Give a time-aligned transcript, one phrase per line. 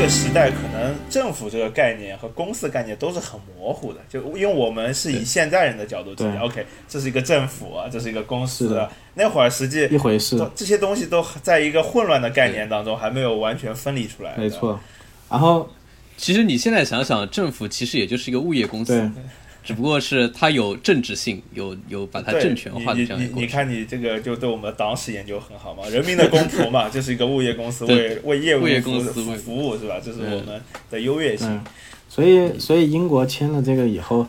[0.00, 14.34] 个时代，可能政府这个概念和公司概念都是很模糊的，就因为我们是以现在人的角度去对，OK，这是一个政府啊，这是一个公司那会儿实际一回事，这些东西都在一个混乱的概念当中，还没有完全分离出来。
[14.38, 14.80] 没错。
[15.28, 15.68] 然后
[16.16, 18.98] 其实你现在想想，政府其实也就是一个物业公司。
[18.98, 19.22] 对，
[19.62, 23.36] 只不过是它有政治性，有有把它对，政权化的你这样一个过程。
[23.36, 30.00] 你你看你这个就对我们的党史研究很好嘛，人民的公仆嘛，就是一个物业公司为为业务物业服公司服服务是吧？
[30.02, 30.60] 这是我们
[30.90, 31.64] 的优越性嗯。，
[32.08, 34.26] 所以所以英国签了这个以后，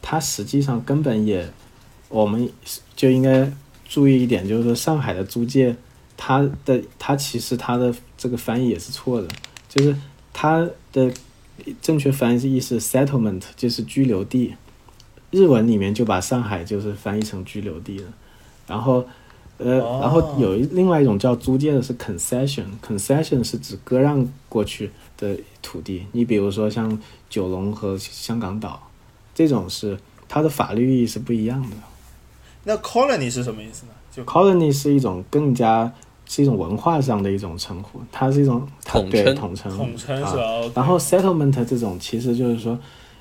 [0.00, 1.48] 它实际上根本也，
[2.08, 2.48] 我们
[2.96, 3.50] 就应该
[3.88, 5.76] 注意一点，就是说上海的租界，
[6.16, 9.28] 它的它其实它的这个翻译也是错的，
[9.68, 9.94] 就是
[10.32, 11.12] 它的
[11.80, 14.54] 正确翻译是意思 settlement 就是居留地，
[15.32, 18.06] 日文里面就把上海就是翻译成居留地了，
[18.68, 19.04] 然后。
[19.58, 26.04] 呃，哦然后有一另外一种叫租界的是 concession，concession 是指割让过去的土地。
[26.10, 26.98] 你比如说像
[27.30, 28.88] 九龙和香港岛，
[29.32, 29.96] 这种是
[30.28, 31.76] 它的法律意义是不一样的。
[32.64, 33.92] 那 colony 是什么意思呢？
[34.10, 35.92] 就 colony 是一种更加
[36.26, 42.76] 是一种文化上的一种称呼，它是一种统称统称统称是啊吧然后 settlement 这种其实就是说，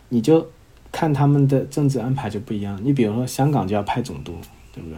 [0.10, 0.48] 你就
[0.92, 2.80] 看他们的政治安排就不一样。
[2.84, 4.36] 你比如说香港就要派总督，
[4.74, 4.98] 对不对？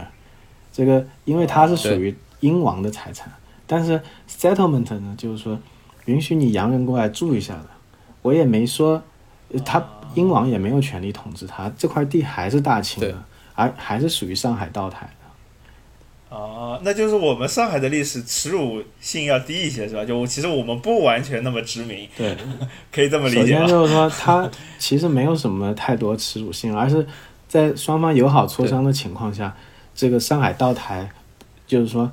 [0.72, 3.32] 这个因为它是属于英王的财产，
[3.66, 5.58] 但是 settlement 呢，就是说
[6.06, 7.66] 允许你洋人过来住一下的。
[8.22, 9.02] 我也没说，
[9.52, 13.22] 呃他英王也没有权利统治他，这块地还是大清的，
[13.54, 15.23] 而还是属于上海道台的。
[16.30, 20.04] 啊，那就是我们上海的历史耻辱性要低一些是吧？
[20.04, 22.36] 就其实我们不完全那么知名，对，
[22.90, 23.58] 可以这么理首解首？
[23.60, 27.06] 先就是说，它其实没有什么太多耻辱性，而是
[27.46, 29.56] 在双方友好磋商的情况下，
[29.94, 31.08] 这个上海道台
[31.68, 32.10] 就是说，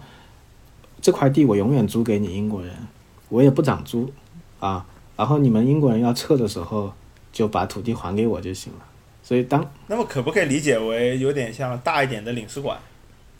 [1.01, 2.71] 这块地我永远租给你英国人，
[3.29, 4.13] 我也不涨租
[4.59, 4.85] 啊。
[5.17, 6.93] 然后你们英国人要撤的时候，
[7.33, 8.79] 就把土地还给我就行了。
[9.23, 12.77] 所以当那么可不可以理解为有点像大一点的领事馆？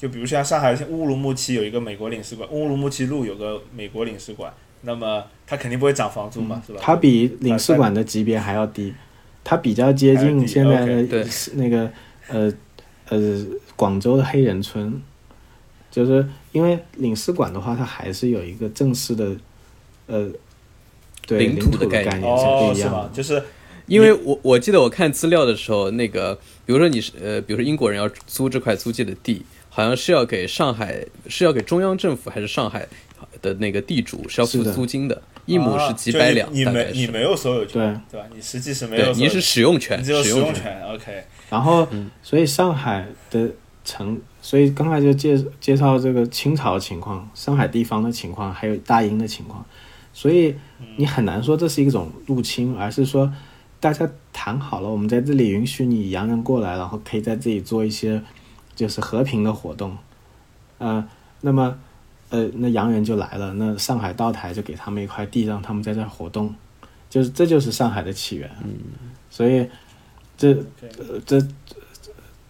[0.02, 4.52] 就比如像上海乌鲁木齐有一个美国领事馆，乌鲁木齐路有个美国领事馆，
[4.82, 6.80] 那么它肯定不会涨房租嘛，是吧？
[6.82, 8.92] 它比领事馆的级别还要低，
[9.44, 11.88] 它比较接近现在的那个
[12.30, 12.52] 呃
[13.10, 13.46] 呃
[13.76, 15.00] 广州的黑人村，
[15.92, 19.36] 就是因为领事馆的话，它还是有一个正式的
[20.08, 20.28] 呃
[21.28, 23.10] 对领土土的概念是哦，是吗不一样的？。
[23.14, 23.44] 就是
[23.86, 26.34] 因为我我记得我看资料的时候，那个
[26.66, 32.86] 比如说你是呃，比如说英国人要租这块租界的地，好像是要给上海是要给中央政府还是上海
[33.42, 36.66] 的那个地主是要付租金的，一亩是几啊百两，就你。
[36.66, 38.28] 没你没有所有权，对对吧？
[38.36, 40.54] 你实际是没有你是使用权，你只有使用用。
[40.54, 41.24] 权，OK。
[41.50, 43.50] 然后嗯所以上海的
[43.86, 49.66] 城，所以刚才就介介绍这个清朝的情况，上海地方的情况，还有大英的情况，
[50.14, 50.54] 所以
[50.98, 53.32] 你很难说这是一种入侵，而是说
[53.80, 58.22] 大家谈好了，我们在这里允许你洋人过来，然后可以在这里做一些
[58.76, 59.98] 就是和平的活动，
[60.78, 61.08] 呃，
[61.42, 61.78] 那么
[62.30, 66.54] 呃那洋人就来了，那上海道台就给他们一块地，让他们在这儿活动，
[67.10, 68.74] 就是这就是上海的起源，嗯，
[69.30, 69.70] 所以
[70.38, 70.54] 这。
[70.54, 71.48] 呃，这这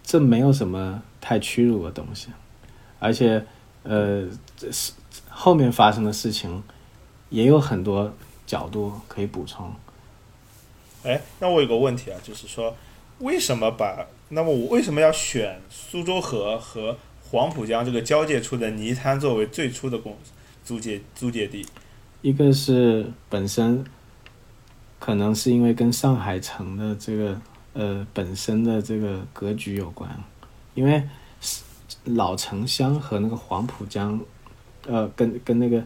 [0.03, 2.27] 这没有什么太屈辱的东西，
[2.99, 3.45] 而且
[3.83, 4.27] 呃，
[4.57, 4.91] 这是
[5.29, 6.61] 后面发生的事情
[7.29, 8.13] 也有很多
[8.45, 9.73] 角度可以补充。
[11.03, 12.75] 哎，那我有个问题啊，就是说，
[13.19, 16.97] 为什么把那么我为什么要选苏州河和
[17.29, 20.17] 黄浦江这个交界处的泥滩作为最初的公
[20.63, 21.65] 租界租界地？
[22.21, 23.83] 一个是本身
[24.99, 27.41] 可能是因为跟上海城的这个
[27.73, 30.09] 呃本身的这个格局有关，
[30.75, 31.03] 因为
[31.41, 31.61] 是
[32.05, 34.19] 老城乡和那个黄浦江，
[34.87, 35.83] 呃，跟跟那个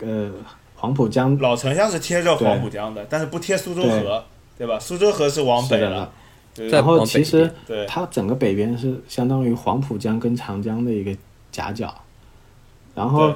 [0.00, 0.32] 呃
[0.74, 4.24] 黄浦江老城乡是贴着黄浦江的，但是不贴苏州河，
[4.56, 4.80] 对吧？
[4.80, 6.12] 苏州河是往北的了，
[6.70, 7.50] 然后其实
[7.86, 11.16] 它整个北边是相当于黄浦江跟长江的一个
[11.52, 11.94] 夹角，
[12.94, 13.34] 然后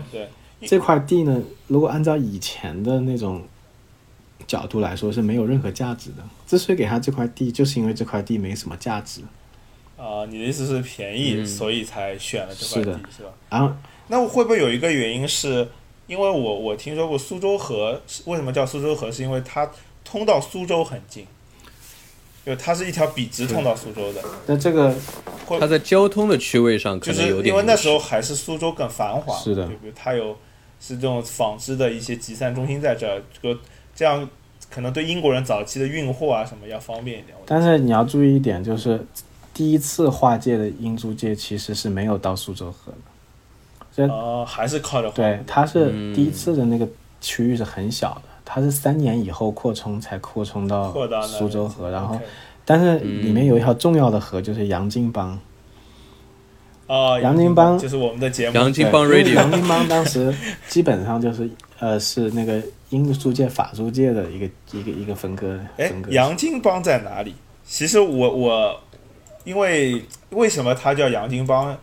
[0.62, 3.42] 这块地呢，如果按照以前的那种
[4.46, 6.16] 角度来说是没有任何价值的。
[6.46, 9.22] 之所以给他这块地，就是因为这块地没什么价值。
[9.96, 13.30] 啊、你的意思是便宜，嗯所以才选了这块是的地，是吧？
[13.48, 13.72] 然后
[14.08, 15.68] 那会不会有一个原因是，
[16.08, 19.10] 因为我我听说过苏州河，为什么叫苏州河？
[19.12, 19.70] 是因为它
[20.04, 21.24] 通到苏州很近，
[22.44, 24.92] 就它是一条笔直通到苏州的，那这个
[25.60, 29.64] 它在交通的区位上可就是能有点就是，因为那时候还是苏州更繁华，是的。
[29.64, 30.36] 就比如它有
[30.80, 33.60] 是这种纺织的一些集散中心在这儿，这个
[33.94, 34.28] 这样
[34.68, 37.36] 可能对英国人早期的运货啊什么要方便一点。
[37.46, 39.00] 但是你要注意一点，就是
[39.54, 42.98] 第一次划界的英租界其实是没有到苏州河的。
[43.94, 46.12] 这呃，还是靠着黄对，它是嗯。
[46.14, 46.88] 第一次的那个
[47.20, 50.92] 区域是很小的，它是三年以后扩充才扩充到
[51.22, 52.18] 苏州河，然后
[52.64, 55.38] 但是里面有一条重要的河就是杨泾浜，
[56.86, 60.34] 哦，杨金帮就是我们的节目，杨金帮 Radio 洋泾浜当时
[60.68, 61.48] 基本上就是
[61.78, 66.10] 呃是那个英租界、法租界的一个一个一个分割哎分，割。
[66.10, 67.34] 洋泾浜在哪里？
[67.64, 68.80] 其实我我，
[69.44, 71.76] 因为为什么它叫洋泾浜？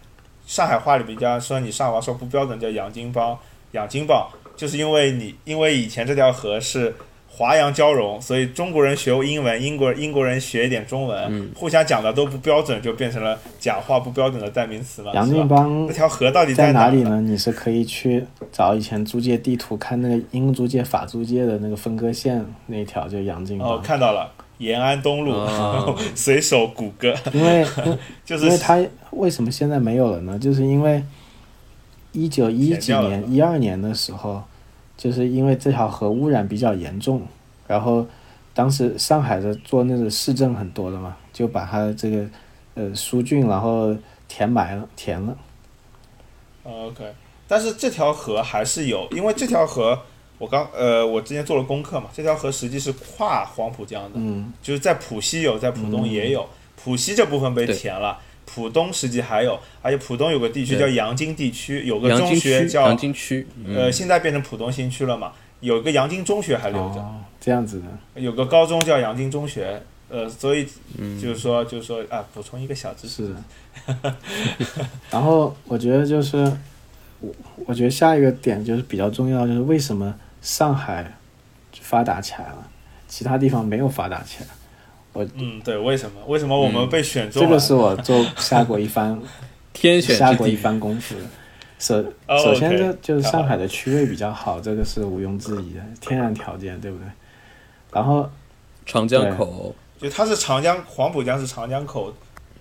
[0.45, 3.37] 上海话里面叫说你上海话说不标准，叫洋泾浜、
[3.71, 4.27] 洋泾浜，
[4.59, 6.93] 就是因为你因为以前这条河是
[7.29, 15.13] 华洋交融，所以中国人学英文，英国英国人学一点中文，嗯互相讲的都不标准，就变成了讲话不标准的代名词嘛。
[15.13, 17.03] 洋是吧泾浜那条河到底在哪哪里？
[17.03, 17.21] 呢？
[17.21, 27.65] 你是可以去找以前租界地图，看那个英租界、法租界的那个分割线那一条，就洋泾哦，看到了，延安东路，哦 随手谷歌，因为
[28.25, 28.77] 就是因为它
[29.11, 30.37] 为什么现在没有了呢？
[30.37, 31.01] 就是因为
[32.11, 34.41] 一九一几年、一二年的时候，
[34.97, 37.21] 就是因为这条河污染比较严重，
[37.67, 38.05] 然后
[38.53, 42.25] 当时上海的做那个市政很多的嘛，就把它的这个
[42.73, 43.95] 呃疏浚，然后
[44.27, 45.37] 填埋了，填了。
[46.63, 47.13] OK，
[47.47, 49.97] 但是这条河还是有，因为这条河
[50.37, 58.19] 我刚呃我之前做了功课嘛，这条河实际是跨黄浦江的，嗯，就是在浦西有，在浦东也有，浦西这部分被填了。
[58.51, 63.75] 浦东实际还有，而且浦东有个地区叫杨金地区，有个中学叫杨金区，嗯。
[63.75, 69.79] 呃，现在变成浦东新区了嘛，有个杨金中学还留着，哦，这样子的，有个高中叫杨金中学，
[70.09, 70.67] 呃，所以
[70.97, 71.21] 嗯。
[71.21, 73.35] 就是说就是说啊，补充一个小知识。
[75.11, 76.37] 然后我觉得就是
[77.19, 77.31] 我，
[77.67, 81.15] 我觉得下一个点就是比较重要，就是为什么上海
[81.79, 82.67] 发达起来了，
[83.07, 84.47] 其他地方没有发达起来。
[85.35, 86.21] 嗯，对，为什么？
[86.27, 87.47] 为什么我们被选中了？
[87.47, 89.19] 这个是我做下过一番
[89.73, 91.21] 天选下过一，番功夫的。
[91.79, 91.95] 首
[92.27, 97.05] 哦首先 OK，就就是上海的区位比较好，这个是毋庸置疑的天然条件，对不对？
[97.91, 98.29] 然后
[98.85, 102.13] 长江口，就它是长江黄浦江是长江口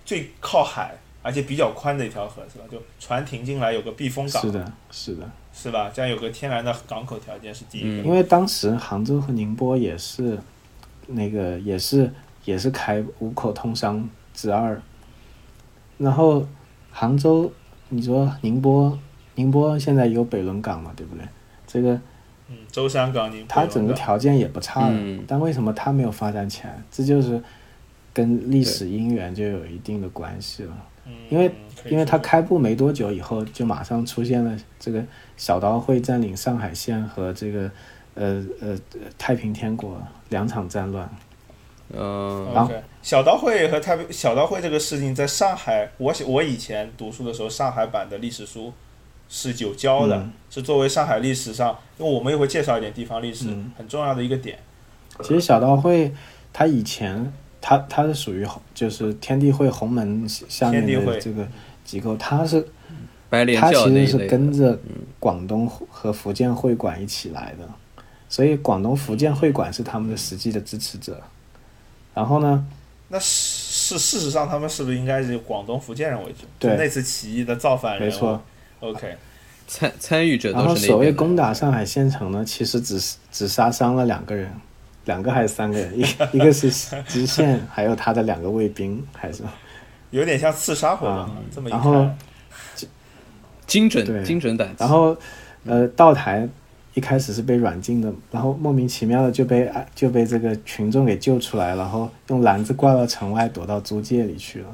[0.04, 2.64] 最靠海，而且比较宽的一条河，是吧？
[2.70, 5.90] 就船停进来有个避风港，是的，是的，是吧？
[5.92, 7.88] 这样有个天然的港口条件是第一个。
[7.88, 10.38] 嗯因为当时杭州和宁波也是
[11.08, 12.08] 那个也是
[12.48, 14.80] 也是开五口通商之二，
[15.98, 16.46] 然后
[16.90, 17.52] 杭州，
[17.90, 18.98] 你说宁波，
[19.34, 21.22] 宁波现在有北仑港嘛，对不对？
[21.66, 21.92] 这个
[22.48, 26.82] 嗯，舟山港宁波它整个条件也不差的，嗯但为什么它没有发展起来？
[26.90, 27.38] 这就是
[28.14, 30.72] 跟历史因缘就有一定的关系了。
[31.04, 31.50] 嗯因为
[31.90, 35.04] 因为它开埠没多久以后，就马上出现了这个
[35.36, 37.70] 小刀会占领上海县和这个
[38.14, 38.78] 呃呃
[39.18, 41.06] 太平天国两场战乱。
[41.90, 42.70] 嗯，然后
[43.02, 48.72] 小刀会和太平小刀会这个事情，在上海，我我以前读书的时候，上海版的历史书
[49.28, 50.32] 是有教的，嗯。
[50.50, 53.72] 是作为上海历史上，因为我们也会介绍一点地方历史、嗯。
[53.76, 54.58] 很重要的一个点。
[55.22, 56.12] 其实小刀会
[56.52, 61.14] 它以前它它是属于就是天地会洪门下面天地会。
[61.14, 61.48] 的这个
[61.84, 62.66] 机构，它是
[63.30, 64.78] 白莲它其实是跟着
[65.18, 67.66] 广东和福建会馆一起来的，
[68.28, 71.18] 所以广东福建会馆是他们的实际的支持者。
[72.18, 72.66] 然后呢，
[73.06, 76.46] 那是事实上，他们是不是应该是以广东、福建人为主？
[76.58, 78.02] 对那次起义的造反人。
[78.02, 78.42] 没错。
[78.80, 79.16] OK，
[79.68, 84.50] 参参与者然后都是那所谓攻打上海县城呢，其实只是只杀伤了两个人，
[85.04, 86.68] 两个还是三个人，一一个是
[87.06, 89.44] 知县，还有他的两个卫兵，还是
[90.10, 91.16] 有点像刺杀活动。
[91.16, 92.18] 啊这么一然后看，
[93.64, 95.16] 精准精准打击，然后
[95.66, 96.48] 呃道台
[96.98, 104.66] 一开始是被软禁的，然后莫名其妙的就被就被这个群众给救出来，然后用篮子挂到城外，躲到租界里去了。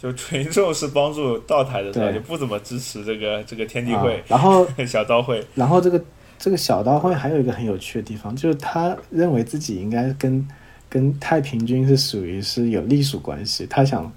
[0.00, 1.92] 就群众是帮助道台的？
[1.92, 5.44] 对就不怎么支持这个这个天地啊会、然后 小刀会。
[5.54, 6.02] 然后这个
[6.38, 10.48] 这个小刀会还有一个很有趣的地方，就是他认为自己应该跟
[10.88, 14.10] 跟太平军是属于是有隶属关系，他想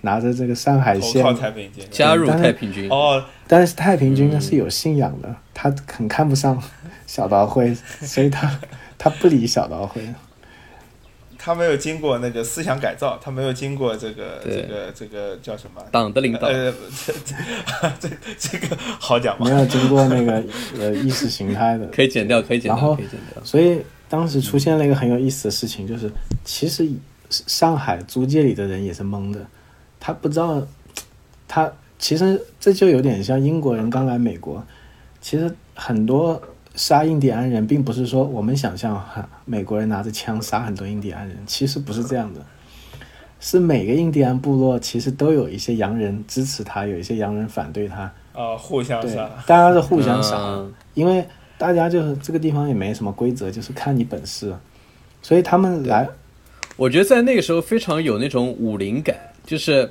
[0.00, 1.84] 拿着这个上海投县靠太平军。
[1.90, 6.62] 加入太平军，哦，但是太平军呢嗯是有信仰的，他很看不上
[7.06, 8.60] 小刀会，所以他
[8.98, 10.02] 他不理小刀会。
[11.40, 15.80] 他没有经过那个思想改造，他没有经过这个这个这个叫什么？
[15.90, 16.74] 党的领导，呃，
[17.06, 17.12] 这
[18.00, 19.52] 这这个好讲吗没？
[19.52, 20.42] 有经过那个
[20.78, 23.42] 呃意识形态的，可以剪掉，可以剪掉，然后可以剪掉。
[23.44, 26.10] 所以当时出现了一个很有意思的事情，就是
[26.44, 26.86] 其实
[27.30, 29.40] 上海租界里的人也是懵的，
[30.00, 30.60] 他不知道，
[31.46, 34.64] 他其实这就有点像英国人刚来美国，
[35.20, 36.40] 其实很多
[36.74, 42.40] 杀印第安人，并不是说我们想象哈美国人拿着枪杀很多印第安人，其实不是这样的。
[43.40, 51.24] 是每个印第安部落其实都有一些洋人支持他，有一些洋人反对他，啊，互相对杀。，大家是互相杀，嗯因为
[51.56, 54.52] 大家就是这个地方也没什么规则，就是看你本事。
[55.22, 56.08] 所以他们来，
[56.76, 59.88] 我觉得在那个时候非常有那种武林感，就是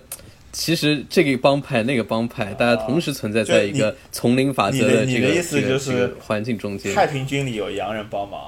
[0.57, 6.91] 其实这个帮派那个帮派，大家同时存在在一个丛林法则你的你这个的意思就是这个环境中间。
[6.95, 8.41] 太平军里有洋人帮忙，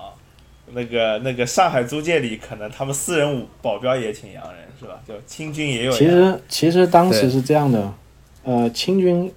[0.74, 5.00] 那个那个上海租界里可能他们私人武保镖也请洋人是吧？
[5.08, 6.08] 就清军也有其。
[6.08, 7.94] 实其实当时是这样的，
[8.44, 9.32] 呃，清军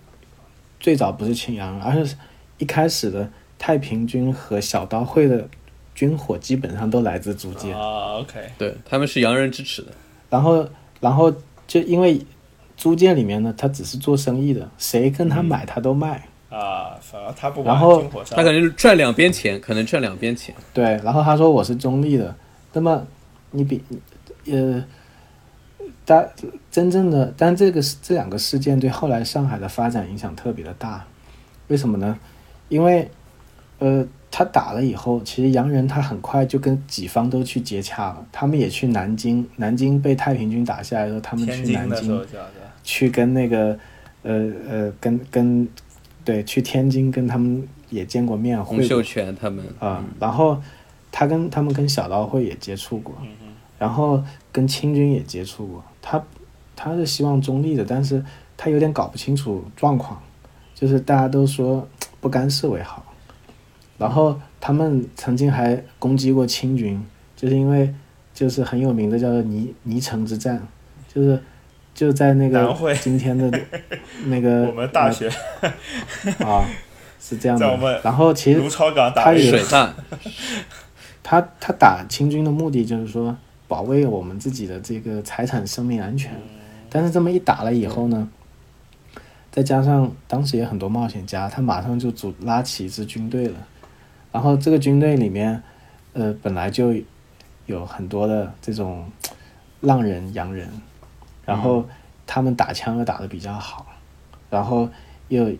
[0.81, 2.17] 最早不是请洋人，而是
[2.57, 5.47] 一开始的太平军和小刀会的
[5.95, 7.71] 军火基本上都来自租界。
[7.73, 9.89] 啊，OK，对，他们是洋人支持的。
[10.31, 10.67] 然后，
[11.01, 11.31] 然后
[11.67, 12.19] 就因为
[12.83, 16.21] 租界里面呢，他只是做生意的，谁跟他买他都卖。
[16.51, 20.53] 啊，反而他不管然后他可能赚两边钱，可能赚两边钱。
[20.75, 22.35] 对，然后他说我是中立的，
[22.73, 23.07] 那么
[23.53, 23.81] 你比
[24.51, 24.85] 呃，
[26.05, 26.29] 但
[26.73, 31.07] 真正的，但这个是这两个事件对后来上海的发展影响特别的大，
[31.69, 32.19] 为什么呢？
[32.69, 33.09] 因为
[33.79, 42.27] 呃，他打了以后，其实洋人他很快就跟己方都去接洽了，他们也去南京，南京被太平军打下来的时候，他们去南京，
[42.83, 43.79] 去跟那个
[44.23, 45.69] 呃呃跟跟
[46.25, 50.59] 对去天津跟他们也见过面，会洪秀全他们啊，然后
[51.11, 53.29] 他跟他们跟小刀会也接触过，嗯
[53.79, 55.85] 然后跟清军也接触过。
[56.01, 56.25] 他
[56.75, 58.25] 他是希望中立的，但是
[58.57, 60.19] 他有点搞不清楚状况，
[60.75, 61.87] 就是大家都说
[62.21, 63.05] 不干涉为好。
[64.03, 67.01] 然后他们曾经还攻击过清军，
[67.37, 67.95] 就是因为
[68.35, 70.61] 就是很有名的叫做泥泥城之战，
[71.13, 71.41] 就是
[71.95, 73.61] 就在那个今天的
[74.27, 75.29] 那个我们大学。
[76.39, 76.67] 啊
[77.25, 78.01] 是这样的。
[78.03, 79.95] 然后其实卢超港打他也水战，
[81.23, 83.37] 他他打清军的目的就是说
[83.69, 86.33] 保卫我们自己的这个财产生命安全，
[86.91, 88.29] 但是这么一打了以后呢，
[89.53, 93.55] 再加上当时也很多冒险家，他马上就组拉起一支军队了，
[94.33, 95.63] 然后这个军队里面，
[96.15, 96.95] 呃，本来就
[97.67, 99.09] 有很多的这种
[99.81, 100.69] 浪人洋人，
[101.45, 101.87] 然后
[102.27, 103.87] 他们打枪又打得比较好，
[104.49, 104.89] 然后
[105.29, 105.53] 又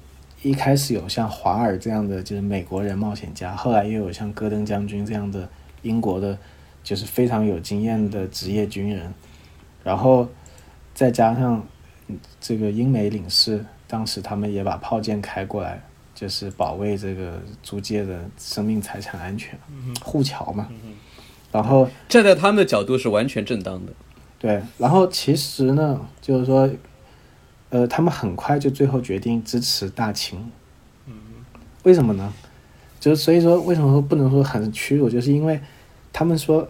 [0.43, 5.49] 一开始有像华尔这样的就是美国人冒险家，后来又有像戈登将军这样的
[5.83, 6.39] 英国的，
[6.83, 9.13] 就是非常有经验的职业军人，
[9.85, 10.29] 然后
[10.95, 11.65] 再加上
[12.09, 15.81] 嗯这个英美领事，当时他们也把炮舰开过来，
[16.23, 19.59] 就是保卫这个租界的生命财产安全，
[20.05, 20.69] 护桥嘛。
[21.51, 23.93] 然后站在他们的角度是完全正当的。
[24.39, 26.71] 对，然后其实呢，就是说，
[27.71, 30.49] 呃，他们很快就最后决定支持大清。
[31.83, 32.33] 为什么呢？
[33.01, 35.61] 就是所以说，为什么说不能说很屈辱，就是因为
[36.13, 36.69] 他们说，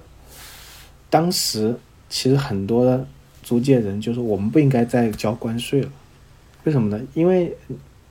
[1.10, 1.78] 当时
[2.08, 3.06] 其实很多的
[3.42, 5.92] 租界人就说我们不应该再交关税了。
[6.64, 7.04] 为什么呢？
[7.12, 7.54] 因为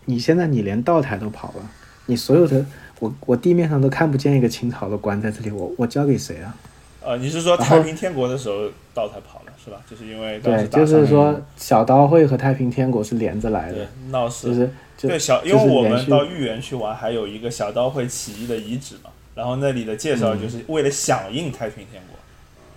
[0.05, 1.69] 你现在你连道台都跑了，
[2.07, 2.65] 你所有的
[2.99, 6.55] 我我地面上都看不见一个清朝的官在这里，我我交给谁啊？
[7.03, 9.77] 呃，你是说太平天国的时候道台跑了是吧？
[9.89, 22.19] 就是因为当对，就是说小刀会和太平天国是连着来对的，闹事，就是就对小，因为我们到豫园去玩，还有一个小刀会起义的遗址嘛，然后那里的介绍就是为了响应太平天国，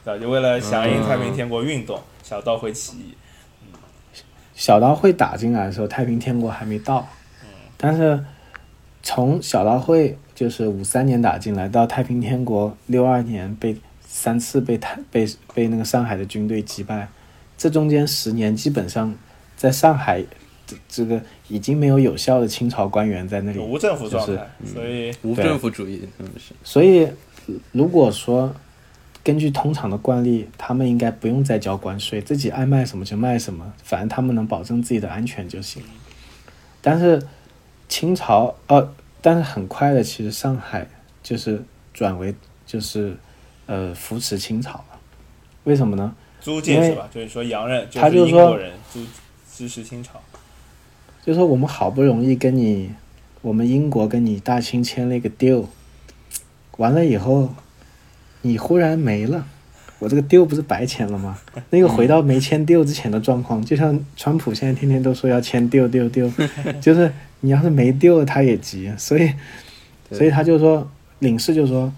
[0.05, 0.23] 对吧？
[0.23, 3.15] 就为了响应太平天国运动，小刀会起义。
[4.55, 7.09] 小刀会打进来的时候，太平天国还没到，
[7.77, 8.25] 但是
[9.03, 17.09] 从小刀会就是五三年打进来，到太平天国六二年被三次被太被被那个上海的军队击败，
[17.59, 19.15] 这中间十年基本上
[19.57, 20.25] 在上海
[20.67, 26.09] 这这个已经没有有效的清朝官员在那里无政府状就是态，所以无政府主义，
[26.63, 27.09] 所以，
[27.73, 28.55] 如果说
[29.25, 35.83] 根据通常的惯例，他们应该不用再交关税，自己爱卖什么就卖什么，反正他们能保证自己的安全就行。
[36.83, 37.27] 但是
[37.89, 40.87] 清朝，呃，但是很快的，其实上海
[41.23, 41.65] 就是
[41.95, 42.35] 转为
[42.67, 43.17] 就是
[43.65, 45.01] 呃扶持清朝了。
[45.65, 46.15] 为什么呢？
[46.43, 47.09] 租界是吧？
[47.11, 49.03] 就是说洋人是他就说英国人租
[49.51, 50.21] 支持清朝，
[51.25, 52.93] 就是说我们好不容易跟你，
[53.41, 55.65] 我们英国跟你大清签了一个 deal，
[56.77, 57.55] 完了以后，
[58.47, 59.47] 你忽然没了，
[59.99, 61.39] 我这个 deal 不是白签了吗？
[61.71, 66.31] 那个回到没签 deal 之前的状况，就像川普现在天天都说要签 deal deal deal，
[66.79, 67.11] 就是
[67.41, 69.33] 你要是没 deal 他也急，所以
[70.11, 70.87] 所以他就说，
[71.21, 71.91] 领事就说，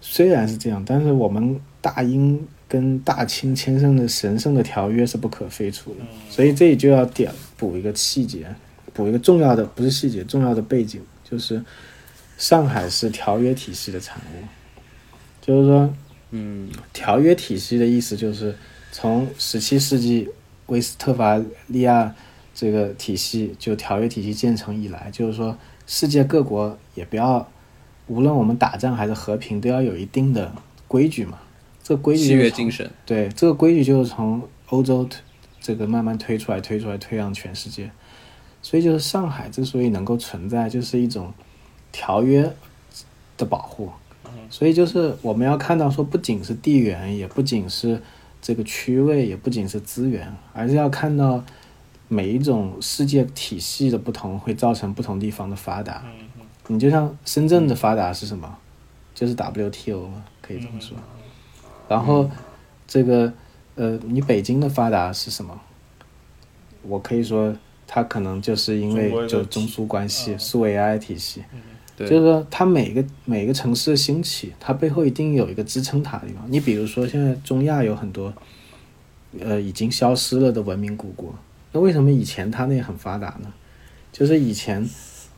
[0.00, 8.46] 虽然是这样，但是我们大英跟大清签订的神圣的条约是不可废除的，所以这里就要点补一个细节，
[8.92, 11.60] 补一个重要的不是细节，重要的背景就是
[12.38, 14.46] 上海是条约体系的产物，
[15.42, 15.92] 就是说
[16.30, 18.56] 嗯，条约体系的意思就是
[18.90, 20.26] 从十七世纪
[20.68, 22.14] 威斯特伐利亚
[22.54, 27.46] 这个体系就条约体系建成以来，就是说世界各国也不要
[28.06, 30.50] 无论我们打仗还是和平，都要有一定的
[30.88, 31.38] 规矩嘛。
[31.82, 35.20] 这个规矩契就是从约精神，对，这个规矩就是从欧洲推
[35.60, 37.90] 这个慢慢推出来、推出来、推向全世界。
[38.62, 41.34] 所以就是上海之所以能够存在，就是一种
[41.90, 42.48] 条约
[43.36, 43.90] 的保护。
[44.50, 48.00] 所以就是我们要看到说，不仅是地缘，也不仅是
[48.40, 51.42] 这个区位，也不仅是资源，而是要看到
[52.08, 56.02] 每一种世界体系的不同，会造成不同地方的发达。
[56.68, 58.56] 你就像深圳的发达是什么？
[59.14, 60.96] 就是 WTO 嘛，可以这么说。
[61.88, 62.30] 然后
[62.86, 63.32] 这个
[63.74, 65.60] 呃，你北京的发达是什么？
[66.82, 67.54] 我可以说，
[67.86, 71.60] 它可能就是因为就中苏关系、苏维埃体系，对，
[72.08, 76.44] 就是说它每个每个城市的兴起，它背后一定有一个支撑它的地方。
[76.48, 78.32] 你比如说，现在中亚有很多
[79.40, 81.34] 呃已经消失了的文明古国，
[81.72, 83.52] 那为什么以前它那很发达呢？
[84.10, 84.88] 就是以前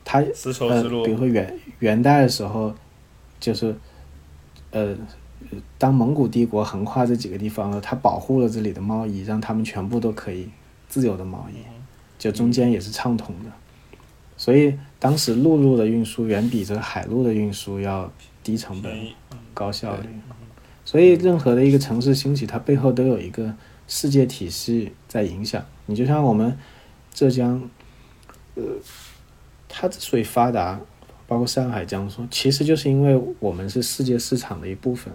[0.05, 2.75] 它丝绸呃之，路比如说元元代的时候，
[3.39, 3.75] 就是
[4.71, 4.97] 呃，
[5.79, 10.49] 当蒙古帝国横跨这几个地方了，它保护了这里的贸易，让他们全部都可以
[10.89, 11.59] 自由的贸易，
[12.19, 13.51] 就中间也是畅通的。
[14.37, 18.13] 所以当时陆路的运输远比这个海路的运输要
[18.43, 18.93] 低成本、
[19.53, 20.09] 高效率。
[20.85, 23.55] 所以任何的一个城市兴起，它背后都有一个
[23.89, 25.65] 世界体系在影响。
[25.87, 26.57] 你就像我们
[27.13, 27.63] 浙江，
[28.55, 28.63] 呃，
[29.69, 30.79] 它之所以发达，
[31.27, 35.13] 包括上海、江苏，其实就是因为我们是世界市场的一部分。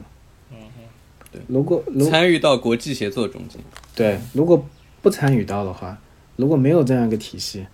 [1.31, 3.61] 对如果如参与到国际协作中间。
[3.95, 4.65] 对，如果
[5.03, 5.95] 不参与到的话，
[6.35, 7.67] 如果没有这样一个体系，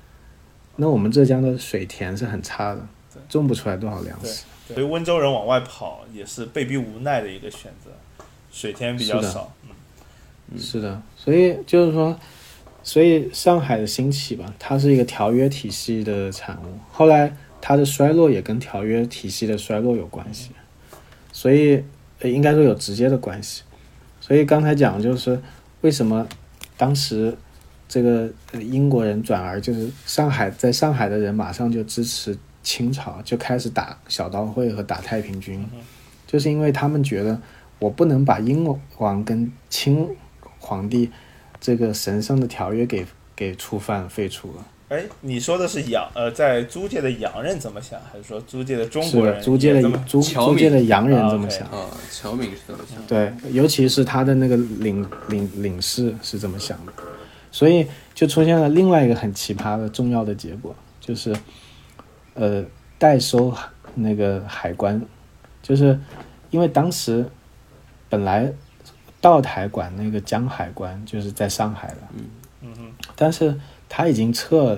[0.78, 2.88] 那我们浙江的水田是很差的，
[3.30, 4.44] 种不出来多少粮食。
[4.68, 7.92] 所以温州人往外跑也是被逼无奈的一个选择，
[8.52, 9.54] 水田比较少，
[10.50, 12.20] 嗯是的，所以就是说，
[12.84, 16.80] 所以上海的兴起吧，它是一个条约体系的产物。
[16.92, 20.50] 后来它的衰落也跟条约体系的衰落有关系，
[21.32, 21.84] 所以
[22.20, 23.64] 呃应该说有直接的关系。
[24.20, 25.40] 所以刚才讲就是
[25.82, 26.28] 为什么
[26.76, 27.38] 当时
[27.96, 35.66] 这个呃英国人转而就是上海在上海的人马上就支持清朝，就开始打小刀会和打太平军，
[36.28, 37.40] 就是因为他们觉得
[37.80, 40.10] 我不能把英王跟清
[40.60, 41.10] 皇帝
[41.62, 44.66] 这个神圣的条约给给触犯废除了。
[44.90, 51.66] 哎，你说的是洋呃，在租界的洋人怎么想，还是说租界的中，国人租界的租租界的洋人怎么想。
[51.70, 53.02] 啊，乔敏是怎么想。
[53.08, 56.92] 对，尤其是他的那个领领领事是怎么想的，
[57.56, 61.34] 所以就出现了另外一个很奇葩的重要的结果，就是
[62.34, 62.66] 呃
[62.98, 63.56] 代收
[63.94, 65.02] 那个海关，
[65.64, 65.98] 就是
[66.50, 67.26] 因为当时
[68.10, 68.52] 本来
[69.22, 72.26] 道台管那个江海关就是在上海的，嗯。
[72.64, 74.78] 嗯，但是他已经撤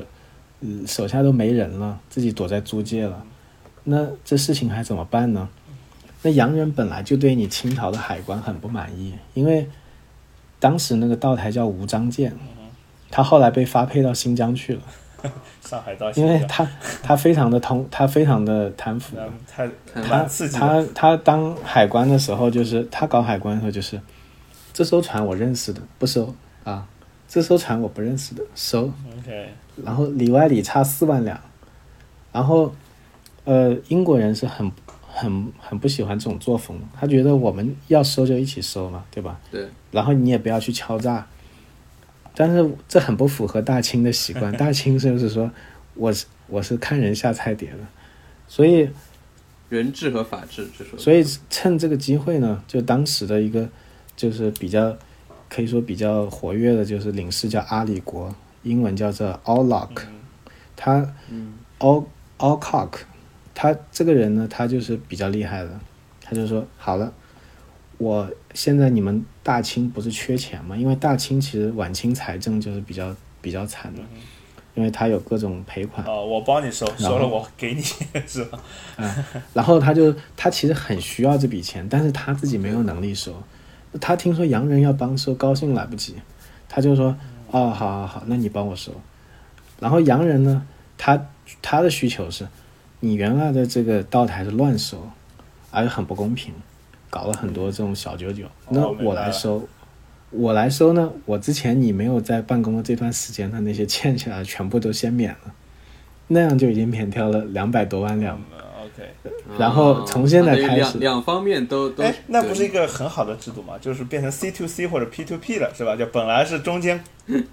[0.86, 3.26] 手下都没人了，自己躲在租界了，
[3.86, 5.50] 那这事情还怎么办呢？
[6.22, 9.68] 那洋人本来就对你清朝的海关很不满意，因为
[10.60, 12.36] 当时那个道台叫吴章建，
[13.10, 14.82] 他后来被发配到新疆去了，
[15.62, 16.68] 上海到因新疆，为他
[17.02, 19.16] 他非常的通，他非常的贪腐，
[19.48, 24.00] 他他他他当海关的时候，就是他搞海关的时候，就是
[24.74, 26.88] 这艘船我认识的不收啊，
[27.28, 29.50] 这艘船我不认识的收，OK，
[29.84, 31.40] 然后里外里差四万两，
[32.32, 32.74] 然后
[33.46, 34.72] 呃英国人是很
[35.08, 39.40] 很很不喜欢这种作风，他觉得我们要收就一起收嘛，对吧？
[39.50, 41.26] 对，然后你也不要去敲诈，
[42.40, 45.50] 但是这很不符合大清的习惯， 大清就是说
[45.96, 47.80] 我是我是看人下菜碟的，
[48.48, 48.88] 所以
[49.70, 53.68] 人治和法治，这说所以趁这个机会呢，就当时的一个
[54.16, 54.96] 就是比较
[55.50, 60.04] 可以说比较活跃的，就是领事叫阿里国，英文叫做 Alloc，
[60.76, 61.12] 他
[61.80, 62.06] Al
[62.38, 62.92] Alcock，
[63.56, 65.80] 他这个人呢，他就是比较厉害的，
[66.22, 67.12] 他就说好了，
[67.98, 70.76] 我现在你们大清不是缺钱吗？
[70.76, 74.02] 因为大清其实晚清财政就是比较比较惨的，
[74.76, 76.06] 因为他有各种赔款。
[76.06, 77.82] 哦，我帮你收，收了我给你，
[78.28, 78.60] 是吧？
[78.98, 79.12] 嗯
[79.54, 83.42] 然后他就他其实很需要这笔钱，但是他自己没有能力收。
[84.00, 86.16] 他听说洋人要帮收，高兴来不及，
[86.70, 87.18] 他就说
[87.50, 88.92] ：“哦，好好好，那你帮我收。”
[89.80, 91.30] 然后洋人呢，他
[91.62, 92.48] 他的需求是，
[93.00, 95.10] 你原来的这个道台是乱收，
[95.72, 96.54] 而且很不公平，
[97.18, 98.46] 搞了很多这种小九九。
[98.70, 99.68] 那我来收，
[100.30, 105.54] 我来收呢，我之前你没有在办公的这段时间的那些欠下来全部都先免了，
[106.28, 108.38] 那样就已经免掉了两百多万两。
[108.38, 109.04] 嗯 OK，
[109.60, 113.74] 然后从现在开始两两方面都都哎，那不是一个很好的制度吗？
[113.82, 115.96] 就是变成 C to C 或者 P to P 了，是吧？
[115.96, 117.04] 就本来是中间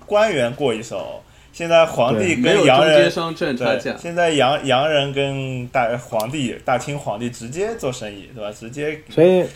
[0.07, 1.22] 官员过一手，
[1.54, 3.96] 现在皇帝跟洋人间商赚差对，价。
[3.96, 8.52] 现在洋洋人跟大皇帝、大清皇帝直接做生意，对吧？
[8.52, 9.46] 直接所以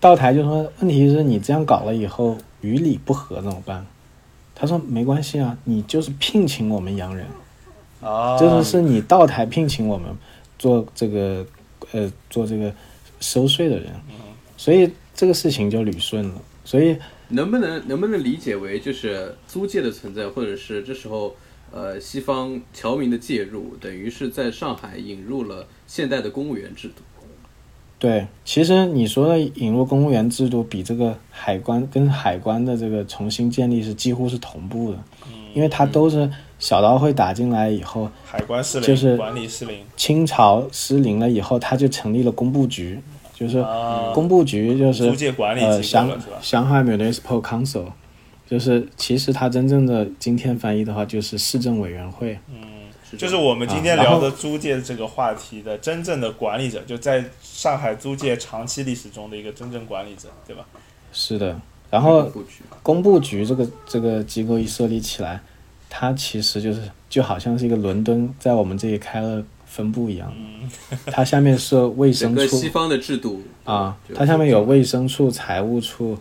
[0.00, 3.86] 道台就说，问题是你这样搞了以后，与理不合怎么办？
[4.56, 7.24] 他说没关系啊，你就是聘请我们洋人，
[8.02, 10.08] 啊，就是是你道台聘请我们
[10.58, 11.46] 做这个
[11.92, 12.72] 呃做这个
[13.20, 13.92] 收税的人，
[14.56, 16.34] 所以这个事情就捋顺了。
[16.64, 16.96] 所以
[17.28, 21.34] 能不能能不能理解为就是租界的存在，或者是这时候
[21.70, 27.02] 呃西方侨民的介入，等于是在上海引入了现代的公务员制度。
[27.98, 34.98] 对，其实你说的引入公务员制度，比这个海关跟海关的这个重新建立是几乎是同步的，
[35.52, 43.00] 因为它都是小刀会打进来以后，海关失灵，就是管理失灵清朝失灵了以后，他就成立了工部局，
[43.38, 46.38] 就是啊，工部局就是租界管理机构呃上了是吧？
[46.42, 47.84] 上海 Municipal Council，
[48.48, 52.38] 就是其实它真正的今天翻译的话就是市政委员会。
[52.50, 52.78] 嗯
[53.16, 60.66] 就是我们今天聊的租界这个话题的真正的管理者，就在上海租界长期历史中的一个真正管理者，对吧？
[61.10, 65.40] 是的，然后布局工部局这个这个机构一设立起来，
[65.88, 69.42] 它其实就是就好像是一个伦敦在我们这里开了
[69.78, 70.32] 分布一样，
[71.06, 76.18] 它下面是卫生处整个西方的制度啊，它下面有卫生处、财务处、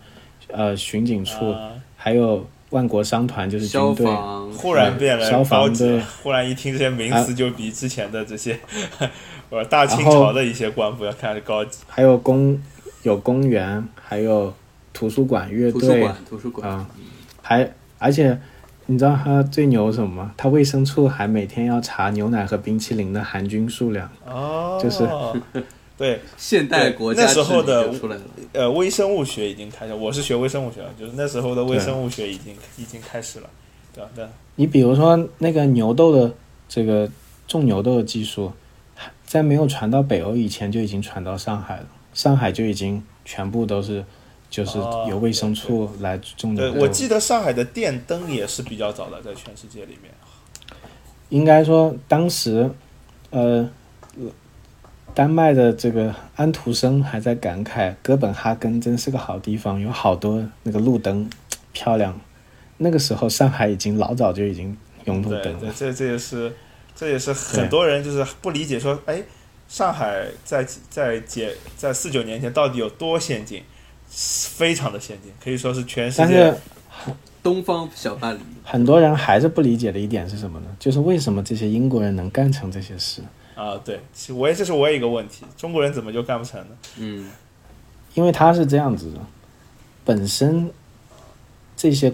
[0.50, 1.72] 呃巡警处，啊。
[1.96, 8.60] 还有万国商团就是消军队，防忽然变了消了防队忽然一听这些名词就比之前的这些，
[9.50, 11.80] 呃，大清朝的一些官府要看着高级。
[11.88, 12.62] 还有公
[13.02, 14.54] 有公园，还有
[14.94, 16.70] 图书馆、乐队图书馆图书馆。
[16.70, 16.88] 啊，
[17.42, 17.68] 还
[17.98, 18.40] 而且
[18.88, 20.34] 你知道他最牛什么吗？
[20.38, 24.10] 它卫生处还每天要查牛奶和冰淇淋的含菌数量。
[24.26, 25.08] 哦，就是
[25.98, 27.92] 对，现代国家那时候的。
[28.54, 33.50] 呃，微生物学已经开始，我是学微生物学的，就是那时候的微生物学已经已经开始了，
[33.94, 34.10] 对吧？
[34.16, 36.34] 对，你比如说那个牛痘的
[36.70, 37.10] 这个
[37.48, 38.54] 种牛痘的技术，
[39.26, 44.06] 在没有传到北欧以前就已经传到上海了，上海就已经全部都是
[44.50, 50.12] 就是哦由卫生处来种牛对，我记得上海的电灯也是比较早的，在全世界里面。
[51.30, 52.70] 应该说当时，
[53.32, 53.70] 呃，
[55.14, 61.30] 丹麦的这个安徒生还在感慨哥本哈根真是个好地方，有好多那个路灯，
[61.74, 62.18] 漂亮。
[62.78, 65.74] 那个时候上海已经老早就已经用路对对，灯了。
[65.76, 66.54] 这这也是
[66.96, 69.22] 这也是很多人就是不理解说，哎，
[69.68, 73.62] 上海在在解在四九年前到底有多先进？
[74.08, 76.58] 非常的先进，可以说是全世但界是
[77.44, 80.66] 东方小巴黎，很多人还是不理解的一点是什么呢？
[80.80, 83.22] 就是为什么这些英国人能干成这些事？
[83.56, 83.78] 啊。
[83.86, 86.76] 对，其实我也这是我也一个问题，中国人怎么就干不成呢？
[86.98, 87.30] 嗯，
[88.16, 89.20] 因为他是这样子的，
[90.04, 90.70] 本身
[91.76, 92.12] 这些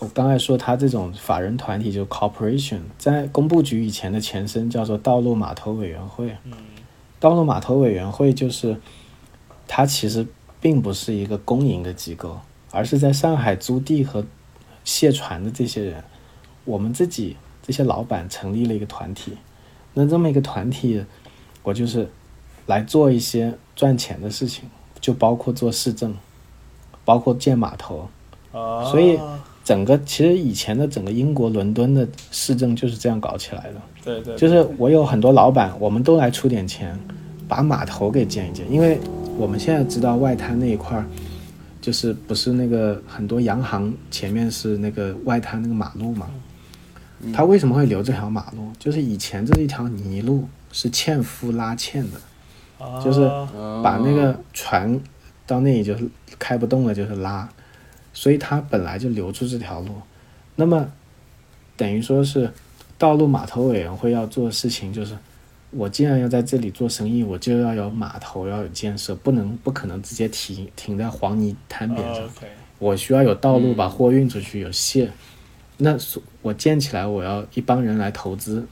[0.00, 6.36] 我刚才说他这种法人团体就是 corporation，在工部局以前的前身叫做道路码头委员会。
[6.44, 6.52] 嗯
[7.18, 8.78] 道路码头委员会就是
[9.66, 10.24] 它其实
[10.66, 12.36] 并不是一个公营的机构，
[12.72, 14.26] 而是在上海租地和
[14.84, 16.02] 卸船的这些人，
[16.64, 19.34] 我们自己这些老板成立了一个团体。
[19.94, 21.04] 那这么一个团体，
[21.62, 22.10] 我就是
[22.66, 24.64] 来做一些赚钱的事情，
[25.00, 26.12] 就包括做市政，
[27.04, 28.08] 包括建码头。
[28.50, 29.20] 啊，所以
[29.62, 33.80] 整个其实以前的整个英国伦敦的市政就是这样搞起来的。
[34.04, 36.98] 对对，就是我有很多老板，我们都来出点钱，
[37.46, 38.68] 把码头给建一建。
[38.68, 38.98] 因为
[39.36, 41.04] 我们现在知道外滩那一块儿，
[41.80, 46.28] 就是不是那个很多洋行前面是那个外滩那个马路嘛？
[47.34, 48.70] 它为什么会留这条马路？
[48.78, 54.98] 就是以前这是一条泥路，是纤夫拉纤的，啊就是哦把那个船
[55.46, 57.48] 到那里就是开不动了，就是拉，
[58.12, 59.90] 所以他本来就留住这条路。
[60.54, 60.86] 那么
[61.76, 62.50] 等于说是
[62.96, 65.16] 道路码头委员会要做的事情，就是
[65.76, 72.24] 我既然要在这里做生意，我就要有码头，要有建设，不能不可能直接停停在黄泥滩边上。
[72.78, 75.12] 我需要有道路把货运出去，有线。
[75.78, 78.66] 那所我建起来，我要一帮人来投资，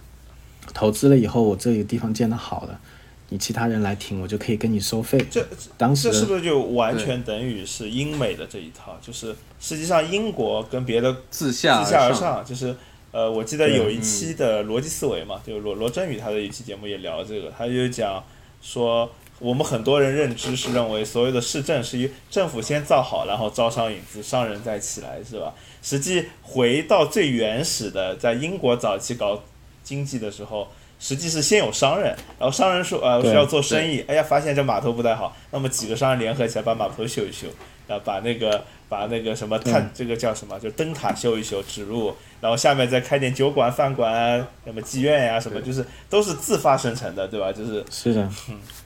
[0.73, 2.81] 投资了以后，我这个地方建得好了，
[3.29, 5.19] 你其他人来停，我就可以跟你收费。
[5.31, 8.97] 这当时这是不是就完全等于是英美的这一套？
[9.03, 12.75] 就是实际上英国跟别的自下自下而，上，就是
[13.15, 18.21] 呃，我记得有一期的逻辑思维嘛，就罗罗振宇他的一期节目也聊这个，他就讲
[18.61, 25.55] 说，我们很多人认知是认为所有的市政是由政府先造好，然后招商引资，商人再起来，是吧？
[25.81, 29.41] 实际回到最原始的，在英国早期搞
[29.85, 30.67] 经济的时候。
[31.01, 37.47] 实际是先有商人，然后商人说呃对需要做生意，哎呀发现这码头不太好，那么几个商人联合起来把码头修一修，
[37.87, 47.53] 然后把那个把那个什么探这个叫什么，就灯塔修一修指路，然后下面再开点酒馆、饭馆啊，什么妓院呀、什么，就是都是自发生成的，对吧？
[47.53, 48.29] 就是是的，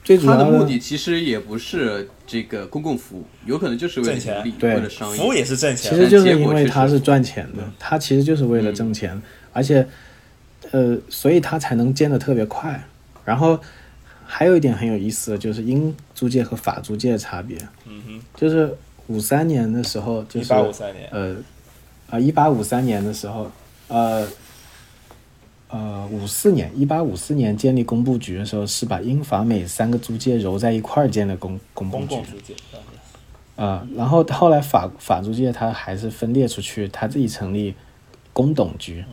[0.03, 5.33] 最主要它的目的其实也不是这个公共服务，有可能就是为了挣钱，对为了商服务。
[5.33, 9.21] 也是挣钱，其实就是因为它是赚钱的，它其实就是为了挣钱，
[9.53, 9.87] 而且，
[10.71, 12.83] 呃，所以它才能建的特别快。
[13.25, 13.59] 然后
[14.25, 18.75] 还有一点很有意思的就是英租界和法租界的差别，嗯哼，就是
[19.09, 21.35] 五三年的时候，就是一八五三年，呃，
[22.09, 23.49] 啊，一八五三年的时候，
[23.87, 24.27] 呃，
[25.67, 32.55] 呃，五四年，一八五四年建立工部局的时候，是把英法美三个租界揉在一块儿建的工工部局
[33.55, 37.75] 啊、然后后来法法租界它还是分裂出去，它自己成立
[38.31, 39.03] 工董局，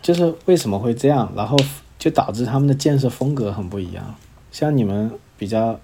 [0.00, 1.30] 就是为什么会这样？
[1.36, 1.54] 然后
[1.98, 4.14] 就导致他们的建设风格很不一样。
[4.50, 5.78] 像你们比较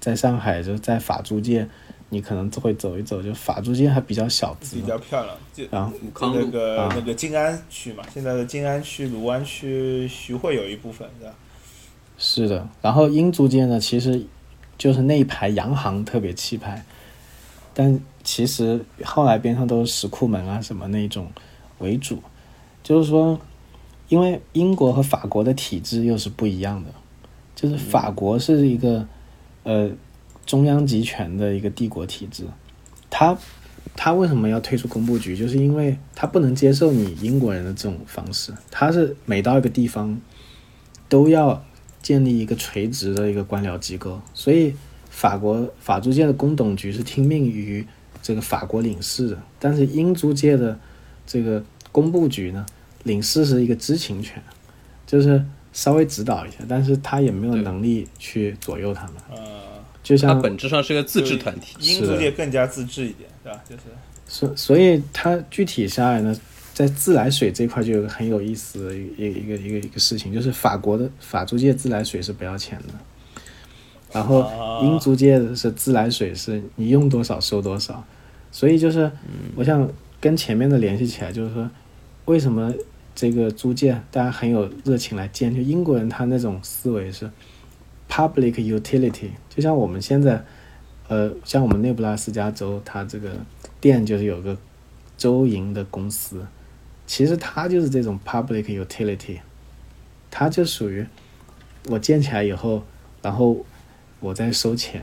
[0.00, 1.68] 在上海，就在法租界，
[2.10, 6.92] 你可能会走一走，就法租界还比较小资比，较漂亮，就然后康那个、啊。
[6.94, 11.34] 那个静安区嘛，现在的静安区、卢湾区、徐汇有一部分，对吧？
[12.16, 14.26] 是的，然后英租界呢，其实
[14.76, 16.84] 就是那一排洋行特别气派，
[17.74, 21.30] 但其实后来边上都是石库门啊什么那种
[21.78, 22.22] 为主，
[22.82, 23.38] 就是说，
[24.08, 26.90] 因为英国和法国的体制又是不一样的，
[27.54, 29.06] 就是法国是一个
[29.62, 29.90] 呃
[30.48, 32.44] 中央集权的一个帝国体制，
[33.10, 33.36] 他
[33.94, 35.36] 他为什么要退出工部局？
[35.36, 40.18] 就是因为他不能接受你英国人的这种方式，他是每到一个地方
[41.06, 41.62] 都要
[42.00, 44.74] 建立一个垂直的一个官僚机构，所以
[45.10, 47.86] 法国法租界的工董局是听命于
[48.22, 50.80] 这个法国领事的，但是英租界的
[51.26, 52.64] 这个工部局呢，
[53.02, 54.42] 领事是一个知情权，
[55.06, 59.14] 就是稍微指导一下，但是他也没有能力去左右他们，
[60.08, 61.76] 就像本质上是个自治团体。
[61.80, 63.60] 英租界更加自治一点，对吧？
[63.68, 63.82] 就是
[64.26, 66.34] 所所以它具体下来呢，
[66.72, 72.94] 在自来水这块就有个很有意思的一个一个一个一个事情，就是法国的法租界自来水是不要钱的，
[74.10, 78.02] 然后啊英租界的是自来水是你用多少收多少，
[78.50, 79.10] 所以就是
[79.56, 79.86] 我想
[80.18, 81.70] 跟前面的联系起来，就是说
[82.24, 82.72] 为什么
[83.14, 87.30] 这个租界大家很有热情来建，就英国人他那种思维是
[88.08, 90.44] public utility，就像我们现在。
[91.10, 93.30] 呃，像我们内布拉斯加州，它这个
[93.80, 94.54] 店就是有个
[95.16, 96.46] 州营的公司，
[97.06, 99.38] 其实它就是这种 public utility，
[100.30, 101.06] 它就属于
[101.86, 102.82] 我建起来以后，
[103.22, 103.64] 然后
[104.20, 105.02] 我再收钱，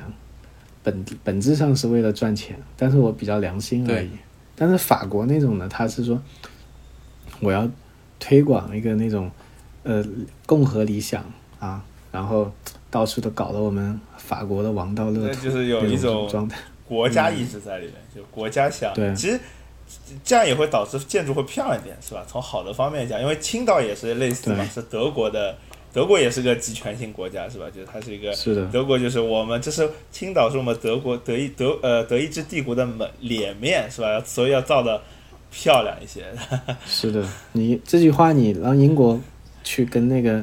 [0.83, 4.11] 本本质上是为了赚钱，但是我比较良心而已。
[4.55, 6.21] 但是法国那种呢，它是说
[7.39, 7.67] 我要
[8.19, 9.31] 推广一个那种
[9.81, 10.05] 呃
[10.45, 11.25] 共和理想
[11.57, 11.83] 啊，
[12.15, 12.49] 然后
[12.89, 16.57] 到处都搞得我们法国的王道乐土，就是有一种种状态。
[16.87, 18.93] 国家意志在里面，就国家想。
[18.93, 19.37] 对其实
[20.23, 22.23] 这样也会导致建筑会漂亮一点，是吧？
[22.25, 25.57] 从好的方面讲，因为青岛也是类似嘛，是德国的，
[25.91, 27.65] 德国也是个集权性国家，是吧？
[27.73, 34.21] 就是它是一个是的，德国就是我们，这是青岛是我们德国德意德呃德意志帝国的门脸面是吧？
[34.25, 35.01] 所以要造的
[35.51, 36.23] 漂亮一些。
[36.87, 39.19] 是的，你这句话你让英国
[39.65, 40.41] 去跟那个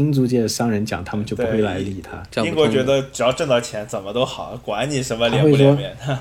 [0.00, 2.42] 英租界的商人讲，他们就不会来理他。
[2.42, 6.18] 英国觉得只要挣到钱，怎么都好，管你什么脸他会说不脸面。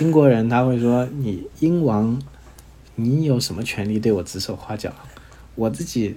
[0.00, 2.16] 英国人他会说：“你英王，
[2.94, 4.92] 你有什么权利对我指手画脚？
[5.56, 6.14] 我自己，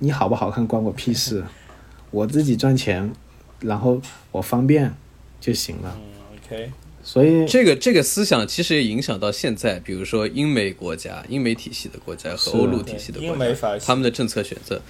[0.00, 1.44] 你好不好看关我屁事，
[2.10, 3.12] 我自己赚钱，
[3.60, 4.92] 然后我方便
[5.40, 5.96] 就行了。
[5.96, 6.72] 嗯，OK，
[7.04, 14.82] 所以这个这个思想其实也影响到现在，比如说英美国家、英美体系的国家和欧陆体系的国家英美法，系他们的政策选择，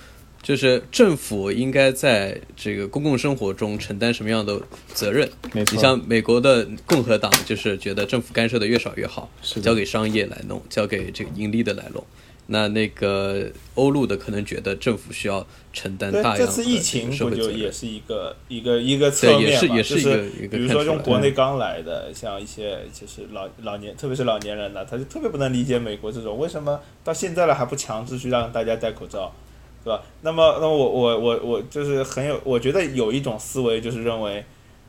[0.44, 4.60] 就是政府应该在这个公共生活中承担什么样的
[4.92, 5.26] 责任。
[5.54, 12.04] 没错你像美国的共和党，就是觉得政府干涉的越少越好是，交给商业来弄，交给这个盈利的来弄。
[12.46, 17.58] 那那个欧陆的可能觉得政府需要承担，大量的这次疫情社不就会责任。
[17.58, 29.34] 也是一个一个一个侧面嘛，也是也是一个一个比如说看出来从国内刚来的，像一些就是老老年，特别是老年人呢，他就特别不能理解美国这种为什么到现在了还不强制去让大家戴口罩，
[29.84, 30.02] 对吧？
[30.22, 34.44] 那么，那么我我我我就是很有，我觉得有一种思维就是认为，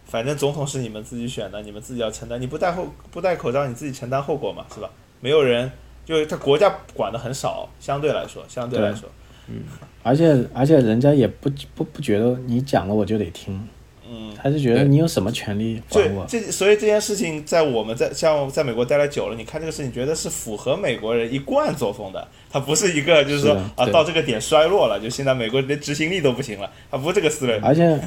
[0.06, 4.90] 反正总统是你们自己选的，你们自己要承担，你不戴后不戴口罩，你自己承担后果嘛，是吧？
[5.20, 5.72] 没有人，
[6.06, 9.10] 就是他国家管的很少，相对来说，相对来说，
[9.48, 9.64] 嗯
[10.04, 13.68] 而且而且人家也不不不觉得你讲了我就得听，
[14.16, 14.34] 嗯。
[14.42, 16.26] 他是觉得你有什么权利这管我？
[16.28, 27.58] 这所以这件事情在我们在像在美国待了久了，你看这个事情，觉得是符合美国人一贯作风的，他不是一个就是说是啊到这个点衰落了，就现在美国连执行力都不行了，他不是这个思维。
[27.58, 28.00] 而且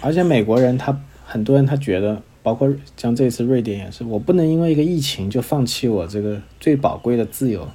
[0.00, 7.66] 而且美国人他很多人他觉得包括像这次瑞典也是，我不能因为一个疫情就放弃我这个最宝贵的自由，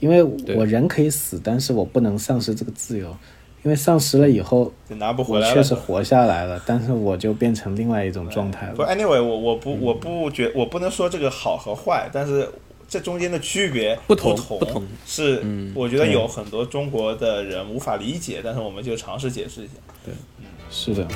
[0.00, 0.22] 因为
[0.54, 3.14] 我人可以死，但是我不能丧失这个自由，
[3.64, 5.54] 因为丧失了以后，就拿不回来了。
[5.54, 8.82] 确实活下来了，但是我就变成另外一种状态了不。
[8.82, 12.46] ，anyway，我我不我不觉我不能说这个好和坏，但是
[12.86, 19.72] 这中间的区别不同同不同是嗯我觉得有很多中国的人无法理解，但是我们就尝试解释一下。
[20.04, 20.12] 对
[20.70, 21.08] 是的，